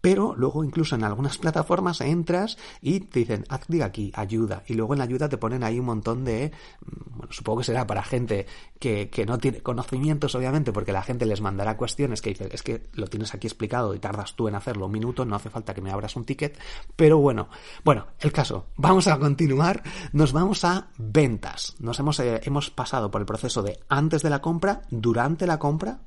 pero 0.00 0.34
luego 0.36 0.64
incluso 0.64 0.94
en 0.94 1.04
algunas 1.04 1.38
plataformas 1.38 2.00
entras 2.00 2.58
y 2.80 3.00
te 3.00 3.20
dicen, 3.20 3.44
haz 3.48 3.66
clic 3.66 3.82
aquí, 3.82 4.12
ayuda, 4.14 4.62
y 4.66 4.74
luego 4.74 4.94
en 4.94 4.98
la 4.98 5.04
ayuda 5.04 5.28
te 5.28 5.38
ponen 5.38 5.64
ahí 5.64 5.78
un 5.78 5.86
montón 5.86 6.24
de, 6.24 6.52
mm, 6.80 7.16
bueno, 7.16 7.32
supongo 7.32 7.58
que 7.58 7.64
será 7.64 7.86
para 7.86 8.02
gente 8.02 8.46
que, 8.78 9.10
que 9.10 9.26
no 9.26 9.38
tiene 9.38 9.62
conocimientos, 9.62 10.34
obviamente, 10.34 10.72
porque 10.72 10.92
la 10.92 11.02
gente 11.02 11.26
les 11.26 11.40
mandará 11.40 11.76
cuestiones 11.76 12.20
que 12.20 12.30
dice, 12.30 12.48
es 12.52 12.62
que 12.62 12.84
lo 12.92 13.06
tienes 13.06 13.34
aquí 13.34 13.46
explicado 13.46 13.94
y 13.94 13.98
tardas 13.98 14.34
tú 14.34 14.48
en 14.48 14.54
hacerlo 14.54 14.86
un 14.86 14.92
minuto, 14.92 15.24
no 15.24 15.36
hace 15.36 15.50
falta 15.50 15.74
que 15.74 15.80
me 15.80 15.90
abras 15.90 16.16
un 16.16 16.24
ticket, 16.24 16.58
pero 16.94 17.18
bueno, 17.18 17.48
bueno, 17.84 18.06
el 18.20 18.32
caso, 18.32 18.66
vamos 18.76 19.06
a 19.08 19.18
continuar, 19.18 19.82
nos 20.12 20.32
vamos 20.32 20.64
a 20.64 20.88
ventas, 20.98 21.74
nos 21.78 21.98
hemos, 21.98 22.20
eh, 22.20 22.40
hemos 22.44 22.70
pasado 22.70 23.10
por 23.10 23.20
el 23.20 23.26
proceso 23.26 23.62
de 23.62 23.80
antes 23.88 24.22
de 24.22 24.30
la 24.30 24.40
compra, 24.40 24.82
durante 24.90 25.46
la 25.46 25.58
compra, 25.58 26.00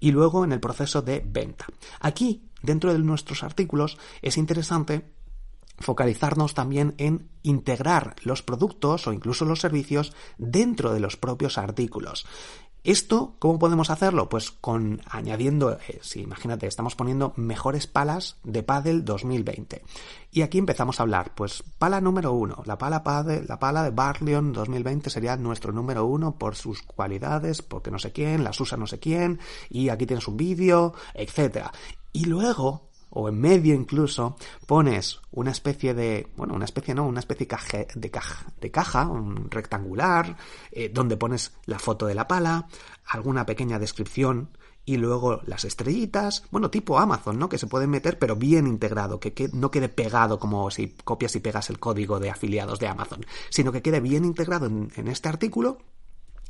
y 0.00 0.10
luego 0.10 0.44
en 0.44 0.52
el 0.52 0.60
proceso 0.60 1.02
de 1.02 1.24
venta. 1.26 1.66
Aquí 2.00 2.50
dentro 2.64 2.92
de 2.92 2.98
nuestros 2.98 3.42
artículos 3.42 3.98
es 4.22 4.36
interesante 4.36 5.12
focalizarnos 5.78 6.54
también 6.54 6.94
en 6.98 7.28
integrar 7.42 8.14
los 8.22 8.42
productos 8.42 9.06
o 9.06 9.12
incluso 9.12 9.44
los 9.44 9.60
servicios 9.60 10.12
dentro 10.38 10.92
de 10.92 11.00
los 11.00 11.16
propios 11.16 11.58
artículos. 11.58 12.26
Esto, 12.84 13.36
¿cómo 13.38 13.58
podemos 13.58 13.88
hacerlo? 13.88 14.28
Pues 14.28 14.50
con 14.50 15.00
añadiendo, 15.06 15.72
eh, 15.72 16.00
si 16.02 16.20
imagínate, 16.20 16.66
estamos 16.66 16.94
poniendo 16.94 17.32
mejores 17.36 17.86
palas 17.86 18.36
de 18.44 18.62
pádel 18.62 19.06
2020. 19.06 19.82
Y 20.30 20.42
aquí 20.42 20.58
empezamos 20.58 21.00
a 21.00 21.04
hablar, 21.04 21.34
pues 21.34 21.64
pala 21.78 22.02
número 22.02 22.34
uno, 22.34 22.62
la 22.66 22.76
pala 22.76 23.02
pádel, 23.02 23.46
la 23.48 23.58
pala 23.58 23.84
de 23.84 23.90
Barleon 23.90 24.52
2020 24.52 25.08
sería 25.08 25.34
nuestro 25.38 25.72
número 25.72 26.04
uno 26.04 26.36
por 26.36 26.56
sus 26.56 26.82
cualidades, 26.82 27.62
porque 27.62 27.90
no 27.90 27.98
sé 27.98 28.12
quién, 28.12 28.44
las 28.44 28.60
usa 28.60 28.76
no 28.76 28.86
sé 28.86 28.98
quién, 28.98 29.40
y 29.70 29.88
aquí 29.88 30.04
tienes 30.04 30.28
un 30.28 30.36
vídeo, 30.36 30.92
etcétera. 31.14 31.72
Y 32.12 32.26
luego 32.26 32.90
o 33.14 33.28
en 33.28 33.40
medio 33.40 33.74
incluso, 33.74 34.36
pones 34.66 35.20
una 35.30 35.50
especie 35.50 35.94
de, 35.94 36.28
bueno, 36.36 36.54
una 36.54 36.64
especie 36.64 36.94
no, 36.94 37.06
una 37.06 37.20
especie 37.20 37.46
de 37.46 38.10
caja, 38.10 38.46
de 38.60 38.70
caja, 38.70 39.08
un 39.08 39.50
rectangular, 39.50 40.36
eh, 40.70 40.90
donde 40.92 41.16
pones 41.16 41.52
la 41.66 41.78
foto 41.78 42.06
de 42.06 42.14
la 42.14 42.28
pala, 42.28 42.68
alguna 43.06 43.46
pequeña 43.46 43.78
descripción 43.78 44.50
y 44.84 44.98
luego 44.98 45.40
las 45.46 45.64
estrellitas, 45.64 46.44
bueno, 46.50 46.70
tipo 46.70 46.98
Amazon, 46.98 47.38
¿no? 47.38 47.48
Que 47.48 47.56
se 47.56 47.66
pueden 47.66 47.88
meter, 47.88 48.18
pero 48.18 48.36
bien 48.36 48.66
integrado, 48.66 49.18
que, 49.18 49.32
que, 49.32 49.48
no 49.52 49.70
quede 49.70 49.88
pegado 49.88 50.38
como 50.38 50.70
si 50.70 50.88
copias 51.04 51.34
y 51.36 51.40
pegas 51.40 51.70
el 51.70 51.78
código 51.78 52.20
de 52.20 52.30
afiliados 52.30 52.78
de 52.78 52.88
Amazon, 52.88 53.24
sino 53.48 53.72
que 53.72 53.80
quede 53.80 54.00
bien 54.00 54.24
integrado 54.24 54.66
en 54.66 55.08
este 55.08 55.28
artículo 55.28 55.78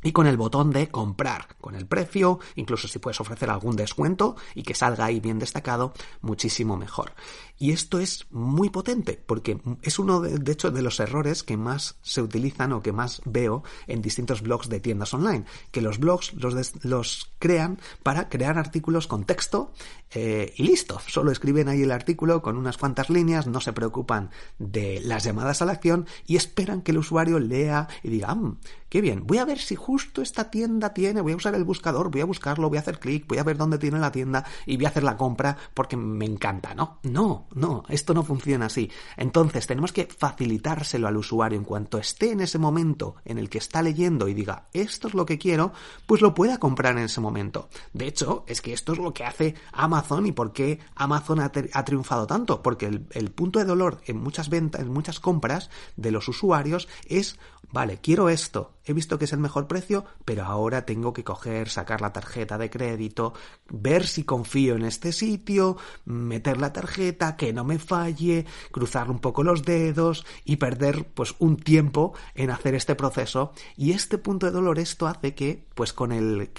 y 0.05 0.11
con 0.11 0.27
el 0.27 0.37
botón 0.37 0.69
de 0.69 0.89
comprar, 0.89 1.47
con 1.59 1.73
el 1.73 1.87
precio, 1.87 2.39
incluso 2.55 2.87
si 2.87 2.99
puedes 2.99 3.19
ofrecer 3.19 3.49
algún 3.49 3.75
descuento 3.75 4.35
y 4.53 4.61
que 4.61 4.75
salga 4.75 5.05
ahí 5.05 5.19
bien 5.19 5.39
destacado, 5.39 5.93
muchísimo 6.21 6.77
mejor. 6.77 7.13
Y 7.57 7.71
esto 7.71 7.99
es 7.99 8.27
muy 8.29 8.69
potente 8.69 9.19
porque 9.25 9.59
es 9.81 9.97
uno 9.97 10.21
de, 10.21 10.37
de 10.37 10.51
hecho 10.51 10.69
de 10.69 10.83
los 10.83 10.99
errores 10.99 11.41
que 11.41 11.57
más 11.57 11.95
se 12.03 12.21
utilizan 12.21 12.71
o 12.73 12.83
que 12.83 12.91
más 12.91 13.21
veo 13.25 13.63
en 13.87 14.03
distintos 14.03 14.43
blogs 14.43 14.69
de 14.69 14.79
tiendas 14.79 15.11
online, 15.15 15.45
que 15.71 15.81
los 15.81 15.97
blogs 15.97 16.33
los, 16.33 16.73
los 16.83 17.31
crean 17.39 17.79
para 18.03 18.29
crear 18.29 18.59
artículos 18.59 19.07
con 19.07 19.23
texto 19.23 19.73
eh, 20.11 20.53
y 20.55 20.63
listo, 20.63 21.01
solo 21.07 21.31
escriben 21.31 21.67
ahí 21.67 21.81
el 21.81 21.91
artículo 21.91 22.41
con 22.41 22.57
unas 22.57 22.77
cuantas 22.77 23.09
líneas, 23.09 23.47
no 23.47 23.59
se 23.59 23.73
preocupan 23.73 24.29
de 24.59 25.01
las 25.03 25.23
llamadas 25.23 25.61
a 25.61 25.65
la 25.65 25.73
acción 25.73 26.07
y 26.25 26.37
esperan 26.37 26.81
que 26.81 26.91
el 26.91 26.99
usuario 26.99 27.39
lea 27.39 27.89
y 28.01 28.09
diga, 28.09 28.33
mm, 28.33 28.59
qué 28.95 29.01
bien, 29.01 29.27
voy 29.27 29.39
a 29.39 29.43
ver 29.43 29.59
si 29.59 29.75
justo 29.75 30.21
esta 30.21 30.49
tienda 30.49 30.93
tiene, 30.93 31.19
voy 31.19 31.33
a 31.33 31.35
usar 31.35 31.53
el 31.53 31.65
buscador, 31.65 32.09
voy 32.09 32.21
a 32.21 32.25
buscarlo, 32.25 32.69
voy 32.69 32.77
a 32.77 32.79
hacer 32.79 32.97
clic, 32.97 33.27
voy 33.27 33.39
a 33.39 33.43
ver 33.43 33.57
dónde 33.57 33.77
tiene 33.77 33.99
la 33.99 34.09
tienda 34.09 34.45
y 34.65 34.77
voy 34.77 34.85
a 34.85 34.87
hacer 34.87 35.03
la 35.03 35.17
compra 35.17 35.57
porque 35.73 35.97
me 35.97 36.23
encanta, 36.23 36.73
¿no? 36.73 36.99
No, 37.03 37.47
no, 37.53 37.83
esto 37.89 38.13
no 38.13 38.23
funciona 38.23 38.67
así. 38.67 38.89
Entonces 39.17 39.67
tenemos 39.67 39.91
que 39.91 40.05
facilitárselo 40.05 41.09
al 41.09 41.17
usuario 41.17 41.57
en 41.57 41.65
cuanto 41.65 41.97
esté 41.97 42.31
en 42.31 42.39
ese 42.39 42.57
momento 42.57 43.17
en 43.25 43.37
el 43.37 43.49
que 43.49 43.57
está 43.57 43.81
leyendo 43.81 44.29
y 44.29 44.33
diga, 44.33 44.67
esto 44.71 45.09
es 45.09 45.13
lo 45.13 45.25
que 45.25 45.37
quiero, 45.37 45.73
pues 46.05 46.21
lo 46.21 46.33
pueda 46.33 46.57
comprar 46.57 46.97
en 46.97 47.03
ese 47.03 47.19
momento. 47.19 47.67
De 47.91 48.07
hecho, 48.07 48.45
es 48.47 48.61
que 48.61 48.71
esto 48.71 48.93
es 48.93 48.99
lo 48.99 49.13
que 49.13 49.25
hace 49.25 49.55
Amazon 49.73 50.25
y 50.25 50.31
por 50.31 50.53
qué 50.53 50.79
Amazon 50.95 51.41
ha, 51.41 51.51
triunfado 51.51 52.27
tanto. 52.27 52.61
Porque 52.61 52.85
el, 52.85 53.31
punto 53.31 53.59
de 53.59 53.65
dolor 53.65 53.99
en 54.05 54.23
muchas 54.23 54.47
ventas, 54.47 54.79
en 54.79 54.93
muchas 54.93 55.19
compras 55.19 55.69
de 55.97 56.11
los 56.11 56.29
usuarios 56.29 56.87
es, 57.07 57.37
vale, 57.73 57.99
quiero 58.01 58.29
esto, 58.29 58.71
he 58.85 58.93
visto 58.93 59.17
que 59.17 59.25
es 59.25 59.33
el 59.33 59.39
mejor 59.39 59.67
precio, 59.67 60.05
pero 60.23 60.45
ahora 60.45 60.85
tengo 60.85 61.13
que 61.13 61.23
coger, 61.23 61.69
sacar 61.69 62.01
la 62.01 62.13
tarjeta 62.13 62.57
de 62.57 62.69
crédito, 62.69 63.33
ver 63.69 64.05
si 64.07 64.23
confío 64.23 64.75
en 64.75 64.85
este 64.85 65.11
sitio, 65.11 65.77
meter 66.05 66.57
la 66.57 66.73
tarjeta, 66.73 67.35
que 67.35 67.53
no 67.53 67.63
me 67.63 67.79
falle, 67.79 68.45
cruzar 68.71 69.09
un 69.09 69.19
poco 69.19 69.43
los 69.43 69.63
dedos 69.63 70.25
y 70.43 70.57
perder 70.57 71.07
pues 71.13 71.35
un 71.39 71.57
tiempo 71.57 72.13
en 72.35 72.51
hacer 72.51 72.75
este 72.75 72.95
proceso. 72.95 73.53
Y 73.75 73.91
este 73.91 74.17
punto 74.17 74.45
de 74.45 74.51
dolor, 74.51 74.79
esto 74.79 75.07
hace 75.07 75.33
que, 75.33 75.65
pues 75.73 75.93
con 75.93 76.11
el, 76.11 76.51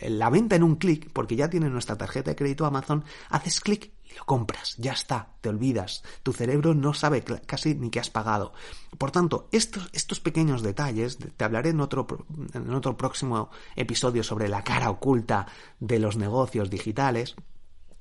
la 0.00 0.30
venta 0.30 0.56
en 0.56 0.62
un 0.62 0.76
clic, 0.76 1.10
porque 1.12 1.36
ya 1.36 1.50
tiene 1.50 1.68
nuestra 1.68 1.96
tarjeta 1.96 2.30
de 2.30 2.36
crédito 2.36 2.66
Amazon, 2.66 3.04
haces 3.28 3.60
clic 3.60 3.92
y 4.04 4.14
lo 4.14 4.24
compras, 4.24 4.74
ya 4.78 4.92
está, 4.92 5.28
te 5.40 5.48
olvidas, 5.48 6.02
tu 6.22 6.32
cerebro 6.32 6.74
no 6.74 6.94
sabe 6.94 7.22
casi 7.22 7.74
ni 7.74 7.90
que 7.90 8.00
has 8.00 8.10
pagado. 8.10 8.52
Por 8.98 9.10
tanto, 9.10 9.48
estos, 9.52 9.88
estos 9.92 10.20
pequeños 10.20 10.62
detalles, 10.62 11.18
te 11.36 11.44
hablaré 11.44 11.70
en 11.70 11.80
otro, 11.80 12.06
en 12.52 12.72
otro 12.74 12.96
próximo 12.96 13.50
episodio 13.76 14.22
sobre 14.22 14.48
la 14.48 14.64
cara 14.64 14.90
oculta 14.90 15.46
de 15.80 15.98
los 15.98 16.16
negocios 16.16 16.70
digitales, 16.70 17.36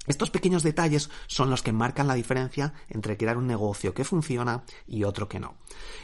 estos 0.07 0.31
pequeños 0.31 0.63
detalles 0.63 1.11
son 1.27 1.51
los 1.51 1.61
que 1.61 1.73
marcan 1.73 2.07
la 2.07 2.15
diferencia 2.15 2.73
entre 2.89 3.17
crear 3.17 3.37
un 3.37 3.45
negocio 3.45 3.93
que 3.93 4.03
funciona 4.03 4.63
y 4.87 5.03
otro 5.03 5.29
que 5.29 5.39
no. 5.39 5.55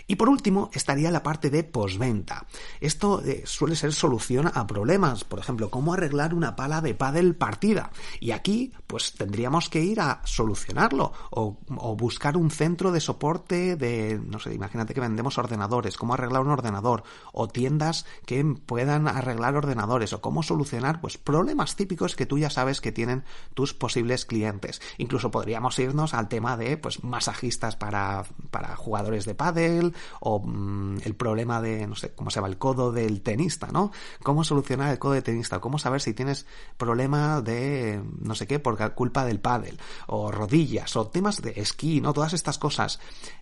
Y 0.05 0.15
por 0.17 0.29
último 0.29 0.69
estaría 0.71 1.09
la 1.09 1.23
parte 1.23 1.49
de 1.49 1.63
posventa. 1.63 2.45
Esto 2.79 3.21
eh, 3.23 3.41
suele 3.45 3.75
ser 3.75 3.93
solución 3.93 4.51
a 4.53 4.67
problemas, 4.67 5.23
por 5.23 5.39
ejemplo, 5.39 5.71
cómo 5.71 5.93
arreglar 5.93 6.35
una 6.35 6.55
pala 6.55 6.79
de 6.81 6.93
pádel 6.93 7.35
partida. 7.35 7.91
Y 8.19 8.31
aquí, 8.31 8.71
pues 8.85 9.13
tendríamos 9.13 9.67
que 9.67 9.81
ir 9.81 9.99
a 9.99 10.21
solucionarlo 10.25 11.11
o, 11.31 11.57
o, 11.75 11.95
buscar 11.95 12.37
un 12.37 12.51
centro 12.51 12.91
de 12.91 13.01
soporte 13.01 13.75
de, 13.75 14.21
no 14.23 14.39
sé, 14.39 14.53
imagínate 14.53 14.93
que 14.93 15.01
vendemos 15.01 15.39
ordenadores, 15.39 15.97
cómo 15.97 16.13
arreglar 16.13 16.43
un 16.43 16.51
ordenador 16.51 17.03
o 17.33 17.47
tiendas 17.47 18.05
que 18.25 18.43
puedan 18.43 19.07
arreglar 19.07 19.55
ordenadores 19.55 20.13
o 20.13 20.21
cómo 20.21 20.43
solucionar, 20.43 21.01
pues 21.01 21.17
problemas 21.17 21.75
típicos 21.75 22.15
que 22.15 22.27
tú 22.27 22.37
ya 22.37 22.51
sabes 22.51 22.79
que 22.79 22.91
tienen 22.91 23.23
tus 23.55 23.73
posibles 23.87 24.25
clientes. 24.25 24.81
Incluso 24.97 25.31
podríamos 25.31 25.79
irnos 25.79 26.13
al 26.13 26.27
tema 26.27 26.57
de 26.57 26.75
pues 26.75 27.05
masajistas 27.05 27.77
para, 27.77 28.25
para 28.51 28.75
jugadores 28.75 29.23
de 29.23 29.33
pádel 29.33 29.95
o 30.19 30.41
mm, 30.45 30.97
el 31.05 31.15
problema 31.15 31.61
de, 31.61 31.87
no 31.87 31.95
sé, 31.95 32.13
cómo 32.13 32.29
se 32.29 32.35
llama, 32.35 32.49
el 32.49 32.57
codo 32.57 32.91
del 32.91 33.21
tenista, 33.21 33.67
¿no? 33.71 33.93
Cómo 34.23 34.43
solucionar 34.43 34.91
el 34.91 34.99
codo 34.99 35.13
de 35.13 35.21
tenista, 35.21 35.61
cómo 35.61 35.79
saber 35.79 36.01
si 36.01 36.13
tienes 36.13 36.45
problema 36.75 37.39
de, 37.39 38.03
no 38.19 38.35
sé 38.35 38.45
qué, 38.45 38.59
por 38.59 38.77
culpa 38.93 39.23
del 39.23 39.39
pádel, 39.39 39.79
o 40.07 40.33
rodillas, 40.33 40.97
o 40.97 41.07
temas 41.07 41.41
de 41.41 41.53
esquí, 41.55 42.01
¿no? 42.01 42.11
Todas 42.11 42.33
estas 42.33 42.57
cosas. 42.57 42.99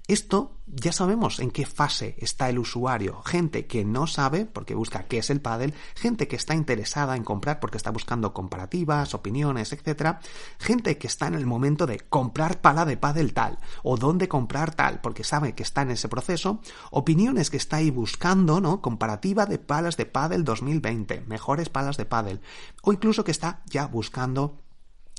Esto 0.08 0.52
ya 0.68 0.92
sabemos 0.92 1.40
en 1.40 1.50
qué 1.50 1.66
fase 1.66 2.16
está 2.20 2.50
el 2.50 2.60
usuario. 2.60 3.24
Gente 3.24 3.66
que 3.66 3.84
no 3.84 4.06
sabe 4.06 4.46
porque 4.46 4.75
busca 4.75 5.06
qué 5.08 5.18
es 5.18 5.32
el 5.32 5.42
pádel, 5.42 5.74
gente 5.96 6.28
que 6.28 6.36
está 6.36 6.54
interesada 6.54 7.16
en 7.16 7.24
comprar 7.24 7.60
porque 7.60 7.78
está 7.78 7.90
buscando 7.90 8.32
comparativas, 8.32 9.16
opiniones, 9.16 9.74
etcétera, 9.74 10.20
gente 10.60 10.98
que 10.98 11.08
está 11.08 11.27
en 11.27 11.36
el 11.36 11.46
momento 11.46 11.86
de 11.86 12.00
comprar 12.00 12.62
pala 12.62 12.86
de 12.86 12.98
pádel 12.98 13.34
tal 13.34 13.60
o 13.84 13.98
dónde 13.98 14.27
comprar 14.27 14.74
tal 14.74 15.01
porque 15.01 15.24
sabe 15.24 15.54
que 15.54 15.63
está 15.63 15.82
en 15.82 15.92
ese 15.92 16.10
proceso, 16.10 16.62
opiniones 16.92 17.50
que 17.50 17.58
está 17.58 17.77
ahí 17.77 17.92
buscando, 17.92 18.62
¿no? 18.62 18.82
Comparativa 18.82 19.46
de 19.46 19.60
palas 19.60 19.98
de 19.98 20.06
pádel 20.06 20.44
2020, 20.44 21.22
mejores 21.22 21.70
palas 21.70 21.98
de 21.98 22.06
pádel 22.06 22.42
o 22.84 22.94
incluso 22.94 23.24
que 23.24 23.32
está 23.32 23.62
ya 23.65 23.88
buscando 23.88 24.65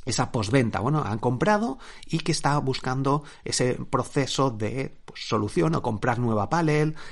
esa 0.07 0.33
posventa, 0.33 0.81
bueno, 0.81 1.03
han 1.05 1.19
comprado 1.19 1.79
y 2.07 2.21
que 2.21 2.33
está 2.33 2.57
buscando 2.59 3.25
ese 3.45 3.75
proceso 3.75 4.51
de 4.51 4.97
pues, 5.05 5.29
solución 5.29 5.75
o 5.75 5.83
comprar 5.83 6.19
nueva 6.19 6.49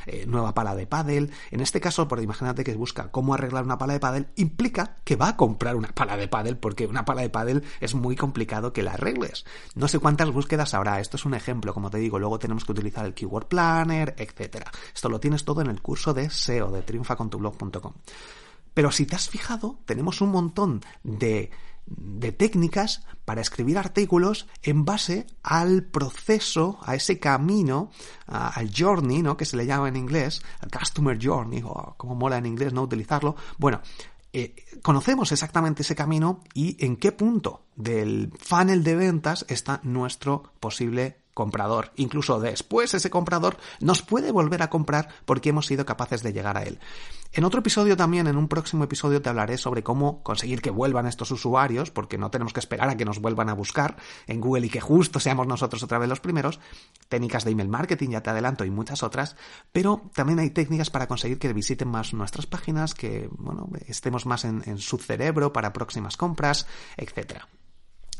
eh, 0.06 0.24
nueva 0.26 0.54
pala 0.54 0.74
de 0.74 0.86
pádel. 0.86 1.32
En 1.50 1.60
este 1.60 1.80
caso, 1.80 2.08
por 2.08 2.22
imagínate 2.22 2.64
que 2.64 2.74
busca 2.74 3.10
cómo 3.10 3.34
arreglar 3.34 3.64
una 3.64 3.78
pala 3.78 3.92
de 3.92 4.00
pádel, 4.00 4.28
implica 4.36 4.96
que 5.04 5.16
va 5.16 5.30
a 5.30 5.36
comprar 5.36 5.76
una 5.76 5.88
pala 5.88 6.16
de 6.16 6.28
pádel 6.28 6.56
porque 6.56 6.86
una 6.86 7.04
pala 7.04 7.22
de 7.22 7.30
pádel 7.30 7.64
es 7.80 7.94
muy 7.94 8.16
complicado 8.16 8.72
que 8.72 8.82
la 8.82 8.94
arregles. 8.94 9.44
No 9.74 9.88
sé 9.88 9.98
cuántas 9.98 10.30
búsquedas 10.30 10.72
habrá, 10.72 11.00
esto 11.00 11.16
es 11.16 11.24
un 11.24 11.34
ejemplo, 11.34 11.74
como 11.74 11.90
te 11.90 11.98
digo, 11.98 12.18
luego 12.18 12.38
tenemos 12.38 12.64
que 12.64 12.72
utilizar 12.72 13.04
el 13.04 13.14
Keyword 13.14 13.48
Planner, 13.48 14.14
etcétera. 14.16 14.70
Esto 14.94 15.08
lo 15.08 15.20
tienes 15.20 15.44
todo 15.44 15.60
en 15.60 15.68
el 15.68 15.82
curso 15.82 16.14
de 16.14 16.30
SEO 16.30 16.70
de 16.70 16.82
triunfacontublog.com. 16.82 17.92
Pero 18.72 18.90
si 18.90 19.06
te 19.06 19.16
has 19.16 19.28
fijado, 19.28 19.78
tenemos 19.84 20.20
un 20.20 20.30
montón 20.30 20.82
de 21.04 21.50
de 21.86 22.32
técnicas 22.32 23.06
para 23.24 23.40
escribir 23.40 23.78
artículos 23.78 24.46
en 24.62 24.84
base 24.84 25.26
al 25.42 25.84
proceso, 25.84 26.78
a 26.82 26.94
ese 26.94 27.18
camino, 27.18 27.90
al 28.26 28.70
journey, 28.74 29.22
¿no? 29.22 29.36
Que 29.36 29.44
se 29.44 29.56
le 29.56 29.66
llama 29.66 29.88
en 29.88 29.96
inglés, 29.96 30.42
al 30.60 30.70
customer 30.70 31.18
journey, 31.20 31.62
o 31.64 31.94
como 31.96 32.14
mola 32.14 32.38
en 32.38 32.46
inglés 32.46 32.72
no 32.72 32.82
utilizarlo. 32.82 33.36
Bueno, 33.58 33.80
eh, 34.32 34.54
conocemos 34.82 35.30
exactamente 35.30 35.82
ese 35.82 35.94
camino 35.94 36.40
y 36.54 36.84
en 36.84 36.96
qué 36.96 37.12
punto 37.12 37.66
del 37.76 38.32
funnel 38.38 38.82
de 38.82 38.96
ventas 38.96 39.46
está 39.48 39.80
nuestro 39.84 40.42
posible 40.58 41.23
comprador. 41.34 41.92
Incluso 41.96 42.40
después 42.40 42.94
ese 42.94 43.10
comprador 43.10 43.58
nos 43.80 44.02
puede 44.02 44.32
volver 44.32 44.62
a 44.62 44.70
comprar 44.70 45.08
porque 45.24 45.50
hemos 45.50 45.66
sido 45.66 45.84
capaces 45.84 46.22
de 46.22 46.32
llegar 46.32 46.56
a 46.56 46.62
él. 46.62 46.78
En 47.36 47.42
otro 47.42 47.58
episodio 47.58 47.96
también, 47.96 48.28
en 48.28 48.36
un 48.36 48.46
próximo 48.46 48.84
episodio, 48.84 49.20
te 49.20 49.28
hablaré 49.28 49.58
sobre 49.58 49.82
cómo 49.82 50.22
conseguir 50.22 50.62
que 50.62 50.70
vuelvan 50.70 51.08
estos 51.08 51.32
usuarios, 51.32 51.90
porque 51.90 52.16
no 52.16 52.30
tenemos 52.30 52.52
que 52.52 52.60
esperar 52.60 52.88
a 52.88 52.96
que 52.96 53.04
nos 53.04 53.20
vuelvan 53.20 53.48
a 53.48 53.54
buscar 53.54 53.96
en 54.28 54.40
Google 54.40 54.66
y 54.66 54.70
que 54.70 54.80
justo 54.80 55.18
seamos 55.18 55.48
nosotros 55.48 55.82
otra 55.82 55.98
vez 55.98 56.08
los 56.08 56.20
primeros. 56.20 56.60
Técnicas 57.08 57.44
de 57.44 57.50
email 57.50 57.68
marketing, 57.68 58.10
ya 58.10 58.22
te 58.22 58.30
adelanto, 58.30 58.64
y 58.64 58.70
muchas 58.70 59.02
otras. 59.02 59.34
Pero 59.72 60.02
también 60.14 60.38
hay 60.38 60.50
técnicas 60.50 60.90
para 60.90 61.08
conseguir 61.08 61.40
que 61.40 61.52
visiten 61.52 61.88
más 61.88 62.14
nuestras 62.14 62.46
páginas, 62.46 62.94
que 62.94 63.28
bueno, 63.32 63.68
estemos 63.88 64.26
más 64.26 64.44
en, 64.44 64.78
su 64.78 64.98
cerebro 64.98 65.52
para 65.52 65.72
próximas 65.72 66.16
compras, 66.16 66.68
etcétera. 66.96 67.48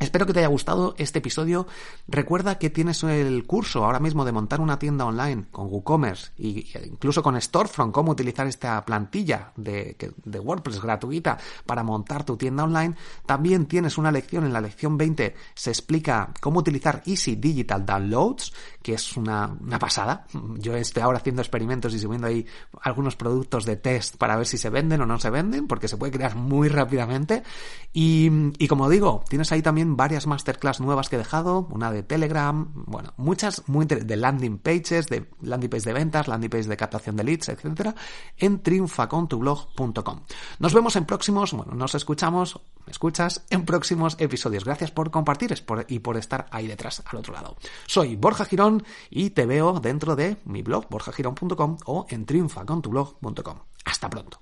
Espero 0.01 0.27
que 0.27 0.33
te 0.33 0.41
haya 0.41 0.49
gustado 0.49 0.97
este 0.99 1.21
episodio. 1.21 1.69
Recuerda 2.09 2.59
que 2.59 2.69
tienes 2.69 3.05
el 3.05 3.47
curso 3.47 3.85
ahora 3.85 4.01
mismo 4.01 4.25
de 4.25 4.33
montar 4.33 4.61
una 4.61 4.77
tienda 4.77 5.05
online 5.05 5.47
con 5.53 5.69
WooCommerce 5.69 6.33
e 6.37 6.67
incluso 6.87 7.23
con 7.23 7.41
Storefront, 7.41 7.95
cómo 7.95 8.11
utilizar 8.11 8.49
esta 8.49 8.85
plantilla 8.85 9.53
de, 9.57 9.97
WordPress 10.27 10.83
gratuita 10.83 11.39
para 11.65 11.85
montar 11.85 12.25
tu 12.25 12.37
tienda 12.37 12.65
online. 12.65 12.97
También 13.25 13.67
tienes 13.67 13.97
una 13.97 14.11
lección, 14.11 14.45
en 14.45 14.53
la 14.53 14.61
lección 14.61 14.99
20 14.99 15.37
se 15.55 15.71
explica 15.71 16.35
cómo 16.41 16.59
utilizar 16.59 17.03
Easy 17.07 17.37
Digital 17.37 17.87
Downloads, 17.87 18.53
que 18.83 18.95
es 18.95 19.17
una, 19.17 19.57
pasada. 19.79 20.27
Yo 20.59 20.75
estoy 20.75 21.05
ahora 21.05 21.19
haciendo 21.19 21.41
experimentos 21.41 21.95
y 21.95 22.01
subiendo 22.01 22.27
ahí 22.27 22.45
algunos 22.83 23.15
productos 23.15 23.65
de 23.65 23.77
test 23.77 24.17
para 24.17 24.37
ver 24.37 24.47
si 24.47 24.59
se 24.59 24.71
venden 24.71 25.03
o 25.03 25.07
no 25.07 25.21
se 25.21 25.31
venden, 25.31 25.69
porque 25.69 25.87
se 25.87 25.97
puede 25.97 26.13
crear 26.13 26.35
muy 26.35 26.69
rápidamente. 26.69 27.45
Y 27.93 28.67
como 28.67 28.91
digo, 28.91 29.23
tienes 29.29 29.53
ahí 29.53 29.63
también 29.63 29.84
varias 29.85 30.27
masterclass 30.27 30.81
nuevas 30.81 31.09
que 31.09 31.17
he 31.17 31.19
dejado, 31.19 31.69
una 31.71 31.91
de 31.91 32.03
Telegram, 32.03 32.71
bueno, 32.87 33.13
muchas 33.17 33.63
muy 33.67 33.87
de 33.87 34.17
landing 34.17 34.59
pages, 34.59 35.09
de 35.09 35.29
landing 35.41 35.71
pages 35.71 35.85
de 35.85 35.93
ventas, 35.93 36.29
landing 36.29 36.51
pages 36.51 36.67
de 36.67 36.77
captación 36.77 37.17
de 37.17 37.25
leads, 37.25 37.49
etcétera, 37.49 37.95
en 38.39 38.61
triunfacontublog.com. 38.61 40.21
Nos 40.59 40.75
vemos 40.75 40.97
en 40.97 41.05
próximos, 41.05 41.53
bueno, 41.53 41.75
nos 41.75 41.95
escuchamos, 41.95 42.61
me 42.87 42.91
escuchas 42.91 43.45
en 43.51 43.65
próximos 43.65 44.17
episodios. 44.19 44.65
Gracias 44.65 44.91
por 44.91 45.11
compartir 45.11 45.55
y 45.89 45.99
por 45.99 46.17
estar 46.17 46.47
ahí 46.51 46.67
detrás 46.67 47.03
al 47.07 47.19
otro 47.19 47.35
lado. 47.35 47.57
Soy 47.87 48.17
Borja 48.17 48.45
Girón 48.45 48.85
y 49.11 49.31
te 49.31 49.47
veo 49.47 49.81
dentro 49.81 50.17
de 50.17 50.39
mi 50.45 50.63
blog 50.63 50.89
borjagirón.com 50.89 51.79
o 51.87 52.07
en 52.09 52.27
triunfacontublog.com. 52.27 53.59
Hasta 53.85 54.11
pronto. 54.11 54.39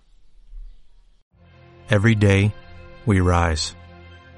Every 1.89 2.15
day 2.15 2.55
we 3.05 3.21
rise 3.21 3.75